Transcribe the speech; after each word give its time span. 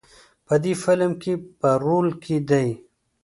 په 0.45 0.55
دې 0.63 0.73
فیلم 0.83 1.11
کې 1.21 1.33
په 1.59 1.69
رول 1.85 2.07
کې 2.23 2.35
دی. 2.49 2.67